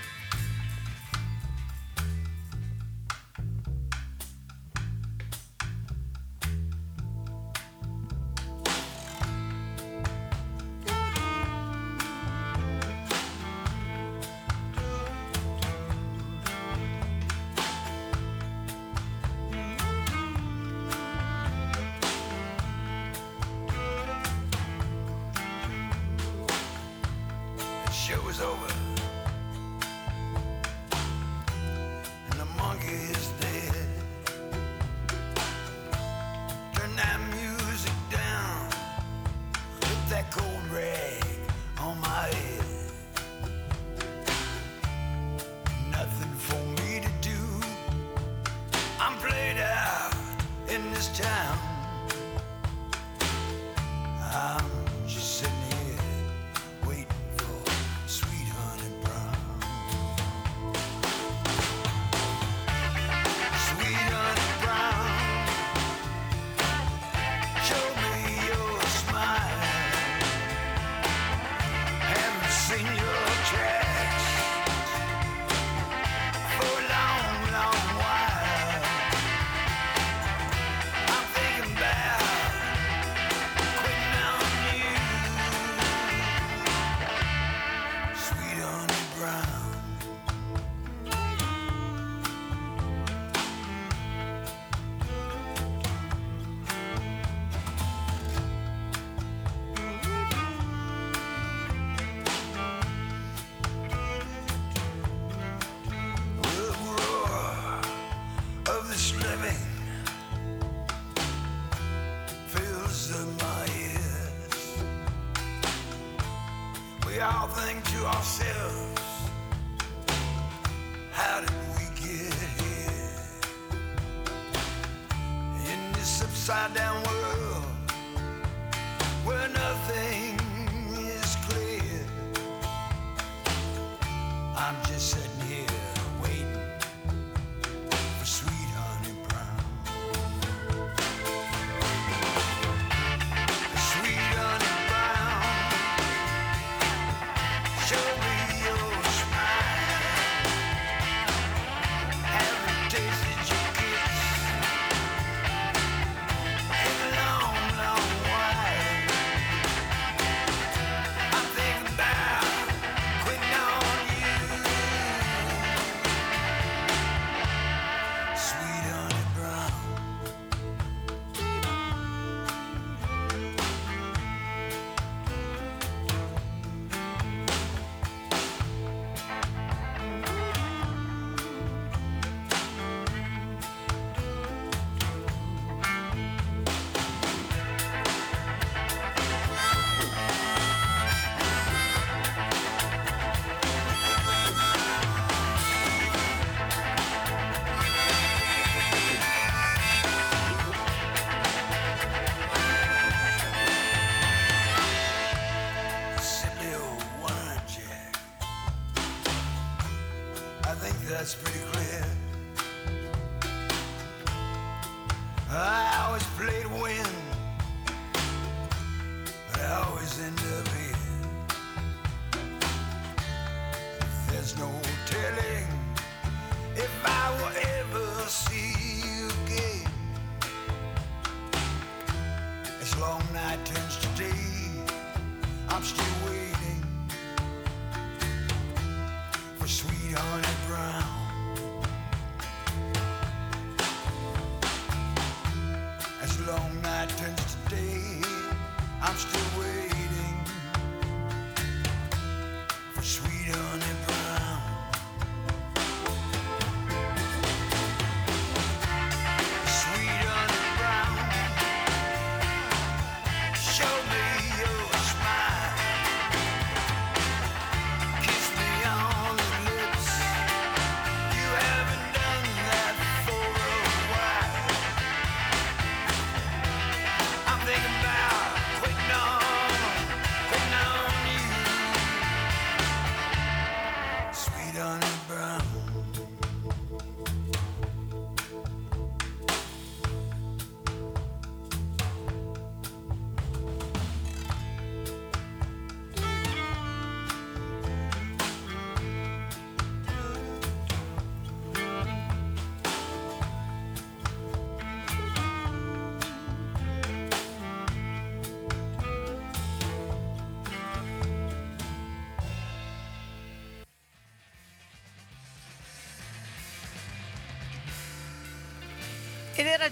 [118.14, 118.79] Ourselves,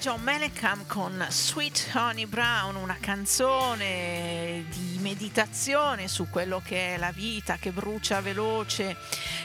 [0.00, 4.37] John Mellencamp con Sweet Honey Brown, una canzone
[5.28, 8.96] meditazione su quello che è la vita che brucia veloce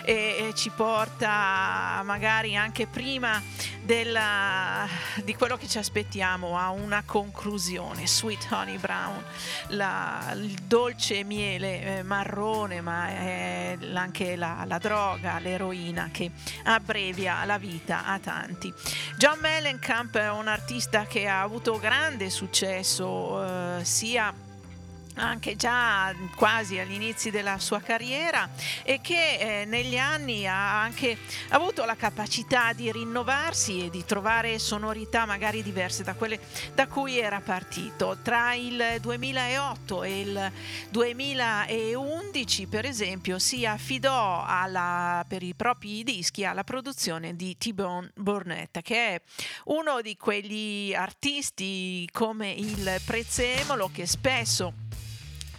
[0.05, 3.41] e, e ci porta magari anche prima
[3.81, 4.88] della-
[5.23, 8.07] di quello che ci aspettiamo a una conclusione.
[8.07, 9.22] Sweet Honey Brown,
[9.69, 16.31] la- il dolce miele eh, marrone, ma è anche la, la droga, l'eroina che
[16.64, 18.73] abbrevia la vita a tanti.
[19.18, 24.34] John Mellencamp è un artista che ha avuto grande successo eh, sia
[25.15, 28.49] anche già quasi agli inizi della sua carriera
[28.84, 31.18] e che eh, negli anni ha anche
[31.49, 36.40] avuto la capacità di rinnovarsi e di trovare sonorità magari diverse da quelle
[36.73, 38.18] da cui era partito.
[38.22, 40.52] Tra il 2008 e il
[40.90, 48.81] 2011, per esempio, si affidò alla- per i propri dischi alla produzione di T-Bone Burnett,
[48.81, 49.22] che è
[49.65, 54.73] uno di quegli artisti come il Prezzemolo che spesso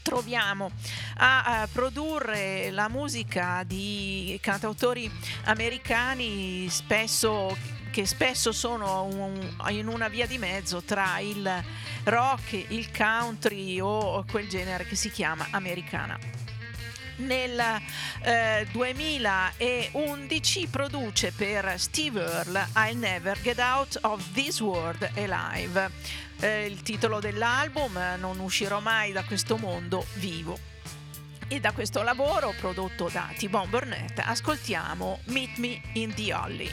[0.04, 0.70] troviamo
[1.16, 5.10] a, a produrre la musica di cantautori
[5.44, 7.56] americani spesso
[7.90, 11.48] che spesso sono un- in una via di mezzo tra il
[12.04, 16.18] rock, il country o quel genere che si chiama americana
[17.16, 17.80] nel
[18.22, 25.90] eh, 2011 produce per Steve Earle I'll Never Get Out of This World Alive,
[26.40, 30.58] eh, il titolo dell'album eh, Non uscirò mai da questo mondo vivo.
[31.48, 36.72] E da questo lavoro prodotto da T-Bone Burnett ascoltiamo Meet Me in the Holly.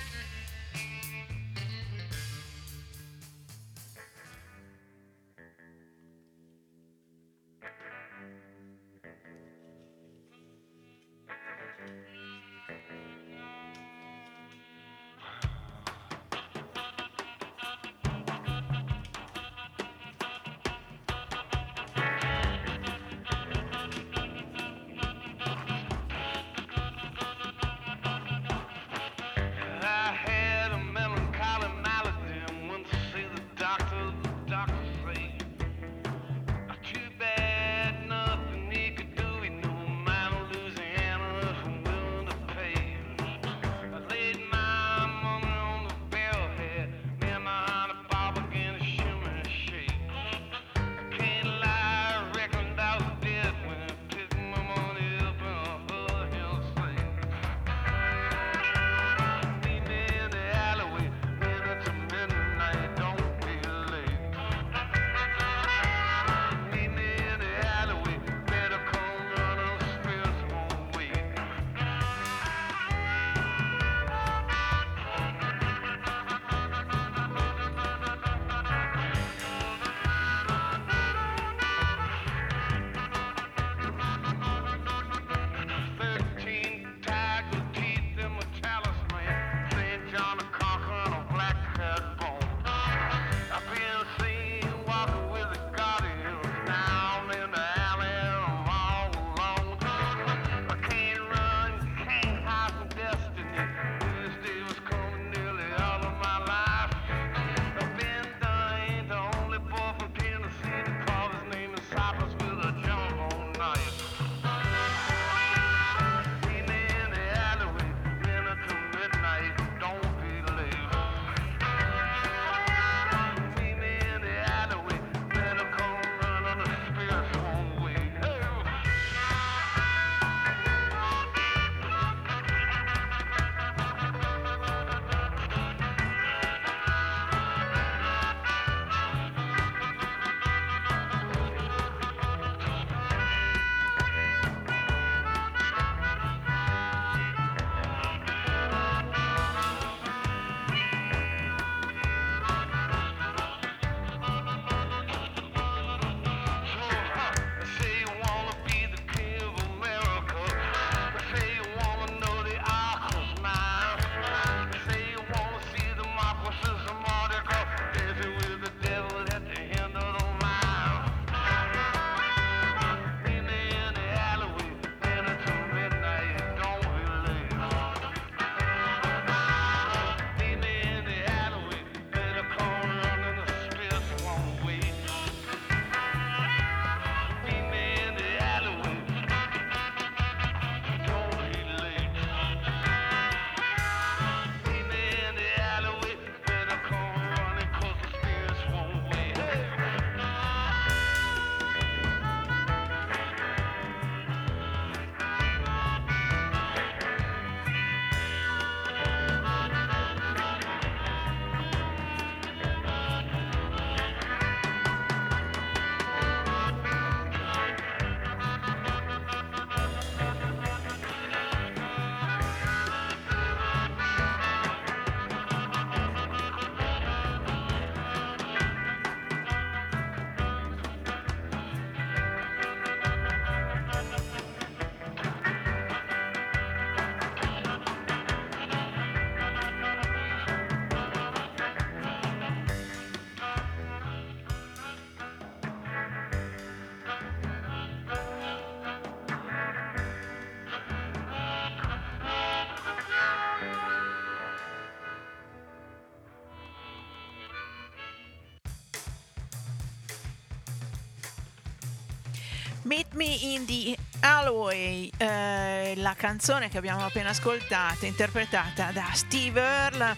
[263.22, 270.18] Me in the Alloy, eh, la canzone che abbiamo appena ascoltato, interpretata da Steve Earle,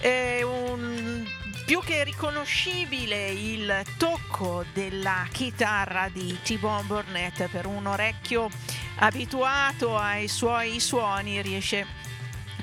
[0.00, 1.24] è un,
[1.64, 8.48] più che riconoscibile il tocco della chitarra di T-Bone Burnett per un orecchio
[8.96, 11.86] abituato ai suoi suoni riesce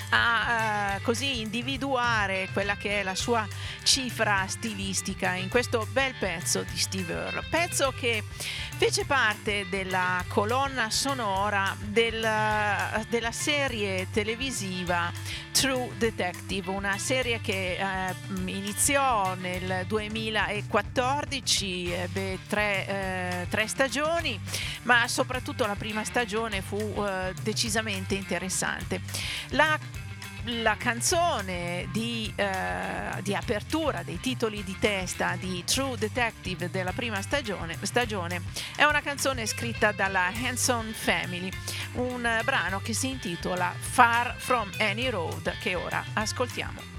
[0.09, 3.47] a eh, così individuare quella che è la sua
[3.84, 8.23] cifra stilistica in questo bel pezzo di Steve Earle, pezzo che
[8.77, 12.21] fece parte della colonna sonora del,
[13.09, 15.11] della serie televisiva
[15.51, 18.13] True Detective, una serie che eh,
[18.45, 24.39] iniziò nel 2014, ebbe tre, eh, tre, stagioni,
[24.83, 29.01] ma soprattutto la prima stagione fu eh, decisamente interessante.
[29.49, 29.79] La
[30.48, 37.22] la canzone di, eh, di, apertura dei titoli di testa di True Detective della prima
[37.22, 38.41] stagione, stagione
[38.76, 41.52] è una canzone scritta dalla Hanson Family,
[41.94, 46.97] un brano che si intitola Far From Any Road che ora ascoltiamo.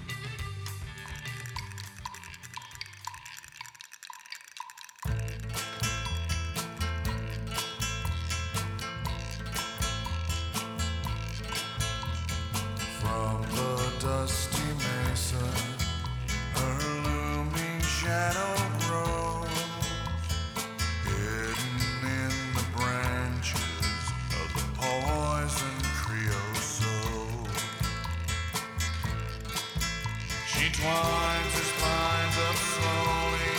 [30.81, 33.59] twines his lines up slowly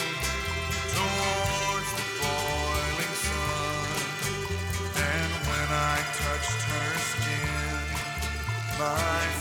[0.95, 3.91] towards the boiling sun.
[4.95, 7.75] And when I touched her skin,
[8.79, 9.38] my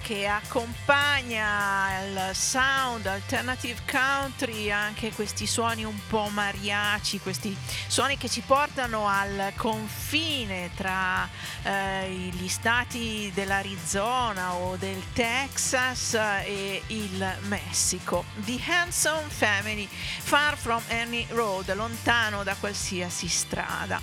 [0.00, 7.56] che accompagna il sound alternative country, anche questi suoni un po' mariaci, questi
[7.86, 11.28] suoni che ci portano al confine tra
[11.62, 18.24] eh, gli stati dell'Arizona o del Texas e il Messico.
[18.36, 24.00] The Handsome Family, Far from Any Road, lontano da qualsiasi strada.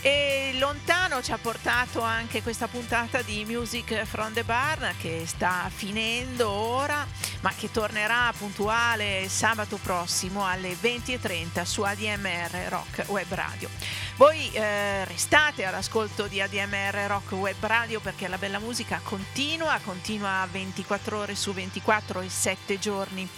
[0.00, 5.68] E lontano ci ha portato anche questa puntata di Music from the Barn che sta
[5.74, 7.04] finendo ora,
[7.40, 13.68] ma che tornerà puntuale sabato prossimo alle 20.30 su ADMR Rock Web Radio.
[14.14, 20.46] Voi eh, restate all'ascolto di ADMR Rock Web Radio perché la bella musica continua, continua
[20.48, 23.28] 24 ore su 24 e 7 giorni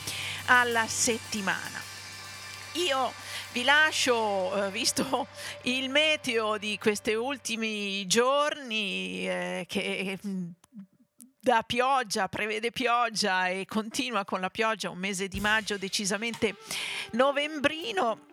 [0.47, 1.81] alla settimana.
[2.73, 3.12] Io
[3.52, 5.27] vi lascio, eh, visto
[5.62, 10.48] il meteo di questi ultimi giorni, eh, che mm,
[11.40, 16.56] da pioggia, prevede pioggia e continua con la pioggia, un mese di maggio decisamente
[17.12, 18.27] novembrino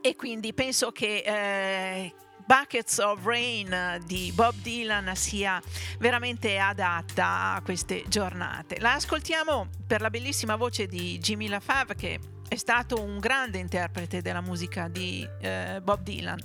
[0.00, 2.14] e quindi penso che eh,
[2.44, 5.62] Buckets of Rain di Bob Dylan sia
[5.98, 8.80] veramente adatta a queste giornate.
[8.80, 12.18] La ascoltiamo per la bellissima voce di Jimmy LaFave che
[12.52, 16.38] è stato un grande interprete della musica di eh, Bob Dylan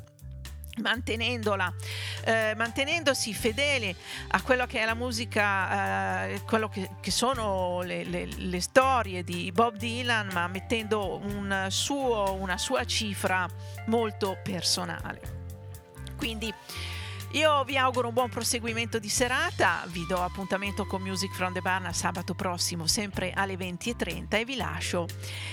[0.77, 1.73] mantenendola,
[2.23, 3.93] eh, mantenendosi fedele
[4.29, 9.25] a quello che è la musica, eh, quello che, che sono le, le, le, storie
[9.25, 13.45] di Bob Dylan, ma mettendo un suo, una sua cifra
[13.87, 15.19] molto personale.
[16.15, 16.53] Quindi
[17.37, 21.61] io vi auguro un buon proseguimento di serata, vi do appuntamento con Music from the
[21.61, 25.05] Barn sabato prossimo, sempre alle 20.30 e vi lascio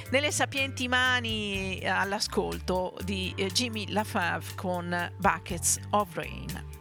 [0.08, 6.73] nelle sapienti mani all'ascolto di eh, Jimmy LaFave con Buckets of Rain.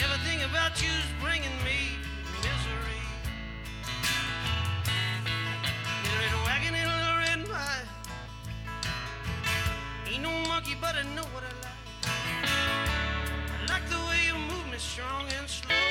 [0.00, 1.98] Everything about you's bringing me
[2.40, 3.02] misery.
[6.18, 7.84] Little wagon and a little red pie.
[10.10, 11.82] Ain't no monkey, but I know what I like.
[13.50, 15.81] I like the way you move me strong and slow.